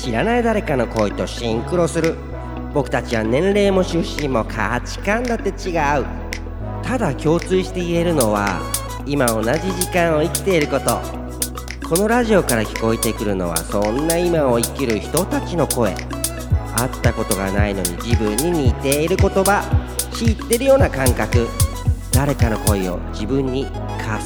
[0.00, 2.16] 知らない誰かの声とシンクロする。
[2.72, 6.06] 僕たちは年齢も出身も価値観だって違う。
[6.84, 8.60] ただ共通して言えるのは
[9.06, 11.00] 今同じ時間を生きていること。
[11.88, 15.94] このラジオから聞こえてくるのはそんな今を生きる人たちの声。
[16.76, 19.64] 会ったことがないのに自分に似ている言葉。
[20.12, 21.48] 知ってるような感覚。
[22.12, 23.66] 誰かの声を自分に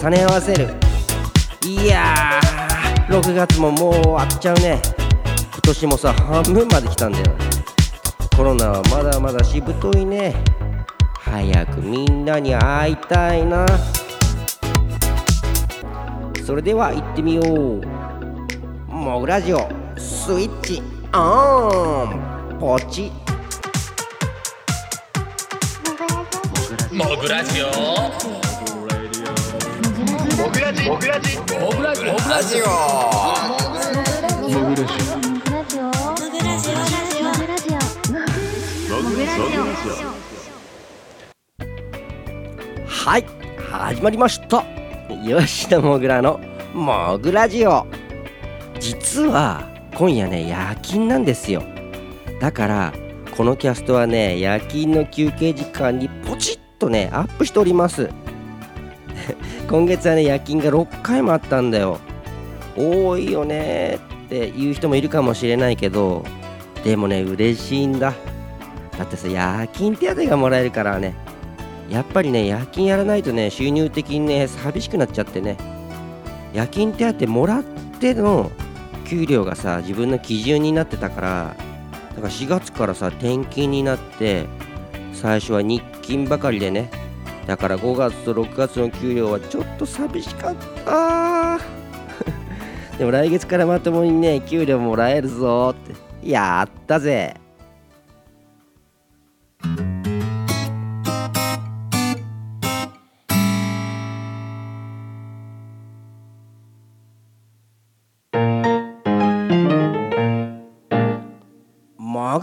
[0.00, 0.68] 重ね合わせる。
[1.64, 4.80] いやー6月ももう終わっちゃうね。
[5.62, 7.24] 年もさ半分まで来たんだよ。
[8.36, 10.34] コロナはまだまだしぶといね。
[11.18, 13.66] 早くみんなに会いたいな。
[16.44, 17.80] それでは行ってみよう。
[18.88, 20.82] モグラジオスイッチ
[21.14, 22.58] オン。
[22.58, 23.12] ポチ。
[26.90, 27.66] モグラジオ。
[30.36, 32.60] モグラジモグラジモグラジモグラジ
[35.18, 35.21] オ
[42.86, 43.24] はい
[43.70, 44.64] 始まりました。
[45.24, 46.38] 吉田もぐらの
[46.74, 47.86] もぐラジオ。
[48.78, 51.62] 実は今夜ね夜勤なんですよ。
[52.38, 52.92] だから
[53.34, 58.10] このキャストはね夜勤の休憩時間にポチッとねアップしております。
[59.70, 61.98] 今月はね夜勤が6回もあったんだよ。
[62.76, 66.24] 多いよねっていう人もいるかもしれないけど
[66.84, 68.12] でもね嬉しいんだ。
[69.02, 71.14] だってさ夜勤手当がもらえるからね。
[71.90, 75.56] やっぱりね夜勤やらないとね収入的にね寂しくなっちゃってね。
[76.54, 77.64] 夜勤手当もらっ
[77.98, 78.52] ての
[79.04, 81.56] 給料がさ自分の基準になってたから
[82.14, 84.46] だから4月からさ転勤になって
[85.12, 86.88] 最初は日勤ばかりでね。
[87.48, 91.58] だから5月と6月の給料はちょっと寂しかった。
[92.98, 96.30] でも来月からまともにね給料もらえるぞって。
[96.30, 97.41] やったぜ。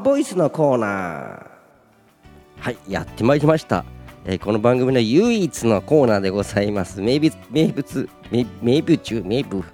[0.00, 1.46] ボイスのコーナー。
[2.58, 3.84] はいやってまいりました、
[4.24, 7.00] えーこの番組の唯一のコーナーでございます。
[7.00, 9.64] 名物名物名名物中名物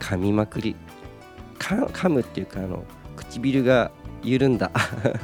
[0.00, 0.76] 噛みまくり。
[1.58, 2.84] か噛むっていうかあの
[3.16, 3.90] 唇が
[4.22, 4.70] 緩んだ、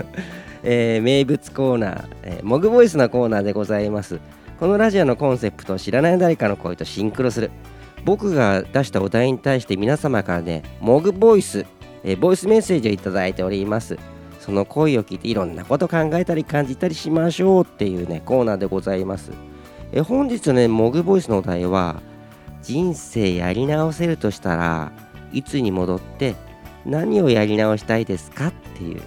[0.62, 4.18] えー名物コーナー、えーモグボイスのコーナーでございます。
[4.58, 7.50] このラジオのコンセプトを知らない誰かの声とシンクロする。
[8.04, 11.66] 僕が出したお題に対して皆様からねモグボイス、
[12.04, 13.98] えボイスメッセージをいただいております。
[14.40, 19.32] その声を聞いていろんなこと考えたり感じたりしましょうっていうねコーナーでございます。
[19.92, 22.00] え本日のねモグボイスのお題は
[22.62, 24.92] 人生やり直せるとしたら
[25.32, 26.34] いつに戻って
[26.84, 29.02] 何をやり直したいですかっていう、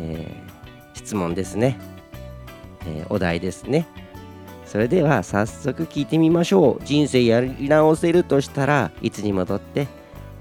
[0.00, 0.46] えー
[0.94, 1.78] 質問ですね、
[2.86, 3.86] えーお題ですね。
[4.64, 6.84] それでは早速聞いてみましょう。
[6.84, 9.86] 人生やり直せるとしたらいつに戻って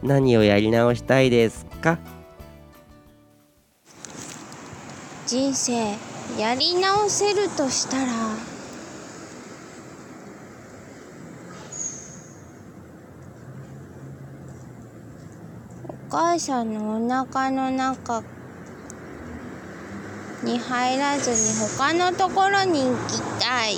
[0.05, 1.97] 何をやり直したいですか？
[5.25, 5.95] 人生
[6.39, 8.11] やり直せるとしたら？
[15.87, 18.23] お母さんのお腹の中
[20.43, 21.35] に入らずに
[21.77, 23.77] 他のところに行きたい。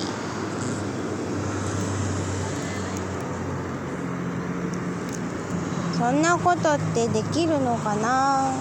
[6.07, 8.53] そんなことってできるのかな？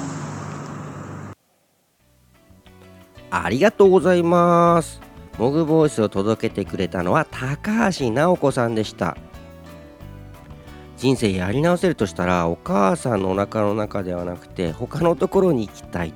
[3.30, 5.00] ありがとうございます。
[5.38, 9.16] モグボイスを届けてくれたのは高橋直子さんでした。
[10.96, 16.12] 人生やり直せるとしたらお母さんのお腹の中ではなくて他のところに行きたい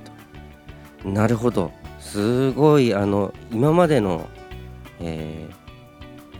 [1.05, 1.09] と。
[1.09, 1.71] なるほど。
[2.01, 4.27] すごいあの今までの、
[4.99, 5.60] えー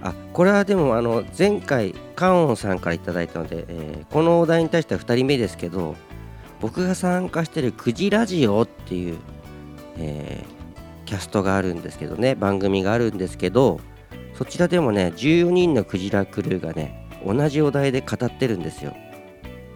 [0.03, 5.95] あこれはでもあの前回カオンさんからいただいたので、えーこのお題に対しては2人目ですけど
[6.61, 9.19] 僕が参加してる「くじラジオ」っていう、
[9.99, 10.61] えー
[11.11, 13.81] キャストがあるんですけどね番組があるんですけど
[14.35, 18.95] そちらでもね14人のクジラクルーがね同じお題で語ってるんですよ。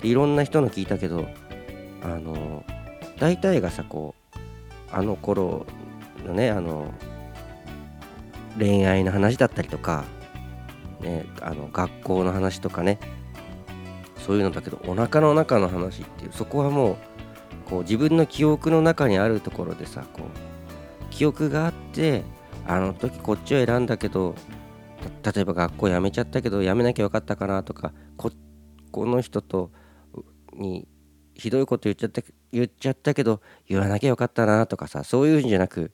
[0.00, 1.26] でいろんな人の聞いたけど
[2.04, 2.64] あの
[3.18, 4.38] 大体がさこう
[4.92, 5.66] あの頃
[6.24, 6.92] のねあの
[8.58, 10.04] 恋愛の話だったりとか、
[11.00, 12.98] ね、あの学校の話とかね。
[14.24, 16.96] そういうのだけどお腹の中の話っていうそこはもう
[17.68, 22.22] こう自分の記憶の中にあるところでさこう記憶があって
[22.66, 24.34] あの時こっちを選んだけど
[25.22, 28.30] 例えば学校辞めちゃったけど辞めなきゃよかったかなとかこ
[28.90, 29.70] この人と
[30.54, 30.88] に
[31.34, 32.22] ひどいこと言っちゃった
[32.52, 35.92] 言っちゃったけど言わなきゃよかったなとかさそういうんじゃなく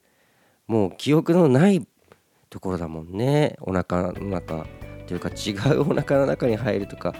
[0.68, 1.84] もう記憶のない
[2.50, 3.56] ところだもんね。
[3.60, 4.66] お腹の中
[5.06, 7.14] というか違うお腹の中に入るとか。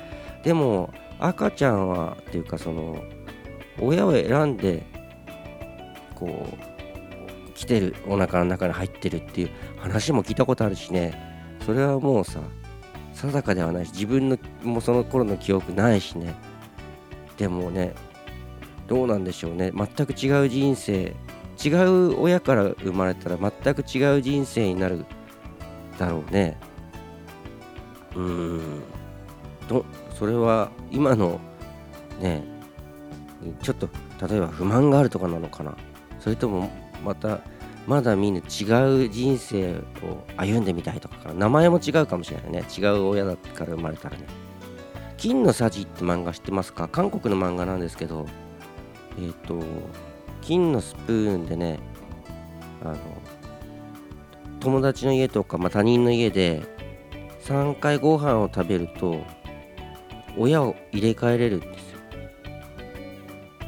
[0.45, 3.03] でも赤ちゃんはっていうかその
[3.81, 4.85] 親を選んで
[6.15, 6.47] こ
[7.49, 11.15] う来てるお腹の中に入ってるっていう話も聞いたことあるしね。
[11.65, 12.41] それはもうさ
[13.15, 16.35] 定かではないし自分のもうその頃の記憶ないしね。
[17.37, 17.95] でもね
[18.89, 19.73] どうなんでしょうね。
[19.73, 21.15] 全く違う人生
[21.63, 25.05] 違う親から生まれたら全く違う人生になる
[26.01, 26.57] だろうね。
[28.17, 28.83] うん。
[29.69, 29.85] と
[30.19, 31.39] それは今の
[32.21, 32.43] ね
[33.63, 33.89] ちょっと
[34.27, 35.77] 例えば不満があるとかなのかな。
[36.19, 36.71] それとも
[37.05, 37.41] また
[37.87, 42.65] まだみんな違う人生を歩んでみたいとかか名前も違うかもしれないね。
[42.77, 44.25] 違う親だから生まれたらね。
[45.19, 46.89] 金のさじって漫画知ってますか？
[46.89, 48.27] 韓国の漫画なんですけど
[49.19, 49.63] えっ、ー、と
[50.41, 51.79] 金のスプーンでね
[52.83, 52.97] あの
[54.61, 56.63] 友達の家とか、まあ、他人の家で
[57.45, 59.25] 3回ご飯を食べると
[60.37, 62.01] 親を入れ替えれるんですよ。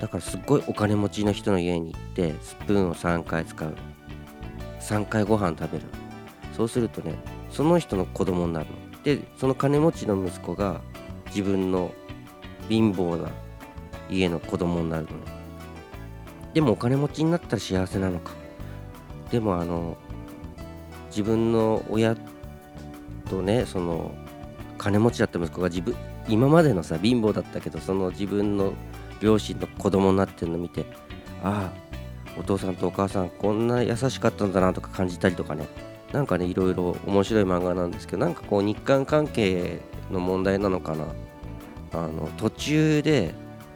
[0.00, 3.75] だからすっごいお金持ちの人の家に行ってスプーンを3回使う。
[4.81, 5.85] 3回ご飯食べる。
[6.56, 7.15] そうするとね
[7.50, 9.03] その人の子供になるの。
[9.03, 10.81] でその金持ちの息子が
[11.27, 11.93] 自分の
[12.69, 13.31] 貧乏な
[14.11, 15.11] 家の子供になるの。
[15.11, 15.17] ね
[16.55, 18.33] でもお金持ちになったら幸せなのか。
[19.31, 19.97] でもあの
[21.12, 22.17] 自分の親
[23.29, 24.12] とねその
[24.79, 25.94] 金持ちだった息子が自分
[26.26, 28.73] 今までのさ貧乏だったけどその自分の
[29.20, 30.87] 両親の子供になってるの見て
[31.44, 31.82] ああ
[32.38, 35.67] お父さんとお母さんこんな優しかったんだなとか感じたりとかね。
[36.12, 39.81] なんかねいろいろ面白い漫画なんですけどなんかこう日韓関係
[40.11, 41.06] の問題なのかな。
[41.94, 43.35] あの途中で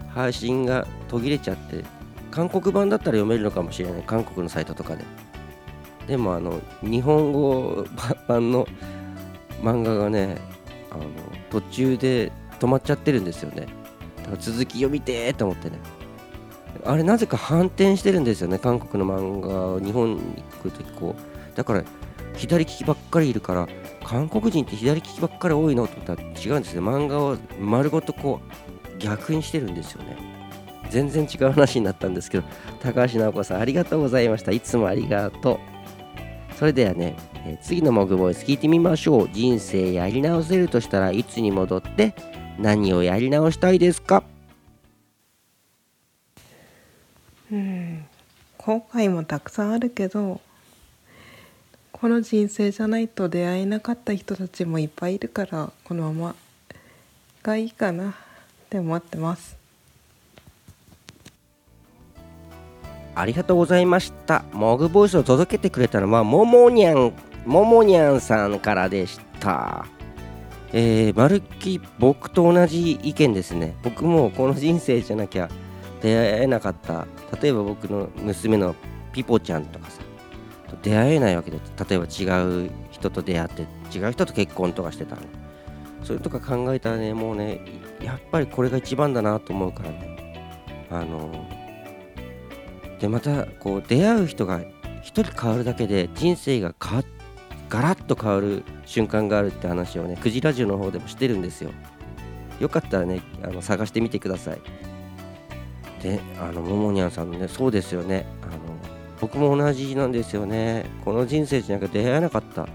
[0.08, 1.84] 配信が途切れちゃって
[2.30, 4.02] 韓国版だったら読めるのかもしれない。
[4.02, 5.04] 韓国のサイトとかで。
[6.06, 7.84] でもあの日本語
[8.28, 8.66] 版の
[9.62, 10.36] 漫画がね
[10.90, 11.04] あの
[11.50, 13.66] 途中で止まっちゃってるんですよね。
[14.30, 15.78] だ続き読みてーと思ってね。
[16.84, 20.20] あれなぜか反転してるんですよね韓国の漫画を日本に
[20.62, 21.56] 来るときこう。
[21.56, 21.84] だから
[22.34, 23.66] 左利きばっかりいるから
[24.04, 26.80] 韓国人って左利きばっかり多いのと思ったら違うんですね。
[26.80, 28.40] 漫画を丸ごとこ
[28.94, 30.16] う逆にしてるんですよね。
[30.90, 32.44] 全然違う話になったんですけど
[32.80, 34.52] 高橋直子さんありがとうございました。
[34.52, 35.75] いつもありがとう。
[36.56, 37.16] それではね、
[37.46, 39.30] え、次のモグボイス聞いてみましょう。
[39.30, 42.14] 人生やり直せるとしたらいつに戻って
[42.58, 44.22] 何をやり直したいですか？
[47.52, 48.06] うん
[48.56, 50.40] 後悔もたくさんあるけど
[51.92, 56.34] この人生じゃないと出会えなかった人たちもいっぱいいるからこのまま
[57.42, 58.14] がいいかなっ
[58.68, 59.56] て思ってます。
[63.16, 64.44] ありがとうございました。
[64.52, 67.14] モグボイスを届けてくれたのはももにゃん
[67.46, 69.86] ももにゃんさんからでした。
[70.74, 73.74] えー、まるっき僕と同じ意見ですね。
[73.82, 75.48] 僕もこの人生じゃなきゃ
[76.02, 77.06] 出会えなかった。
[77.40, 78.74] 例えば僕の娘の
[79.14, 80.02] ピポちゃんとかさ
[80.82, 81.58] 出会えないわけで
[81.88, 83.62] 例えば違う人と出会って
[83.96, 85.22] 違う人と結婚とかしてたの。
[86.04, 87.62] それとか考えたらねもうね
[88.02, 90.16] やっぱりこれが一番だなと思うからね。
[90.90, 91.32] あの
[93.00, 94.60] でまたこう出会う人が
[95.02, 97.04] 一人変わるだけで人生が変わ
[97.68, 101.70] ガラッと変わる瞬間があるって話をねクジラジオの方でもしてるんですよ。
[102.60, 104.60] よかったらねあの探してみてください。
[106.02, 108.24] であのももにゃんさんのねそうですよね。
[108.42, 108.52] あの
[109.20, 110.86] 僕も同じなんですよね。
[111.04, 112.66] この人生じゃなく出会えなかった。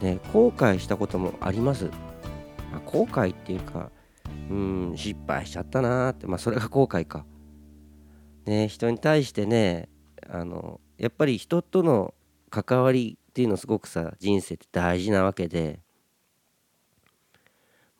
[0.00, 1.90] ね後悔したこともあります、
[2.74, 3.90] あ、後悔っていうか
[4.50, 6.26] うん失敗しちゃったなーって。
[6.26, 7.24] まあそれが後悔か。
[8.46, 9.88] ね人に対してね
[10.28, 12.14] あのやっぱり人との
[12.50, 15.80] 関わりっていうのすごくさ人生って大事なわけで、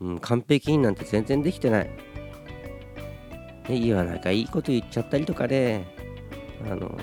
[0.00, 1.90] うん、完璧になんて全然できてない。
[3.68, 5.86] ね、言わなんかいいこと言っちゃったりとかね
[6.70, 6.98] あの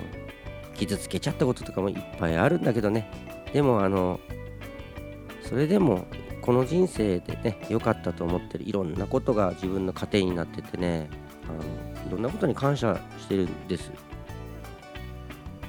[0.75, 3.09] 傷つけちゃったこととかもいっぱいあるんだけどね。
[3.51, 4.19] でもあの
[5.41, 6.05] それでも
[6.41, 11.09] この人生でね良かったと思ってるいろんなことが自分の糧になっててね
[11.49, 11.63] あの
[12.11, 13.91] ろんなことに感謝してるんです。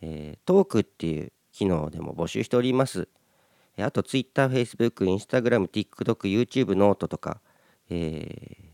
[0.00, 3.08] えー、トークっていう機能でも募集しております
[3.78, 7.40] あと Twitter、Facebook、Instagram、TikTok、YouTube、 note とか、
[7.88, 8.64] えー、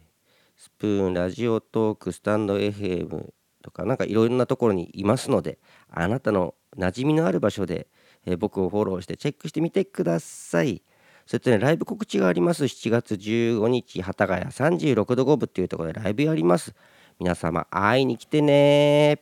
[0.57, 3.33] スプーン、ラジオトーク、スタンド FM
[3.63, 5.59] とかなんかいろんなところにいますので
[5.91, 7.89] あなたの馴染みのある場所で、
[8.25, 10.83] えー、僕をフォローしてチェックしてみてください。
[11.27, 12.65] それとね、ライブ告知があります。
[12.65, 16.75] 7月15日、幡ヶ谷36度5分っていうところでライブやります。
[17.19, 19.21] 皆様、会いに来てね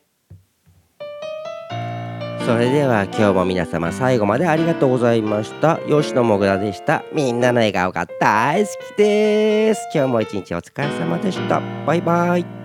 [2.45, 5.79] それでは今日も皆様最後までありがとうございました。
[5.89, 7.03] 吉野もぐらでした。
[7.11, 9.89] みんなの笑顔が大好きです。
[9.91, 11.59] 今日も一日お疲れ様でした。
[11.87, 12.64] バイバイ。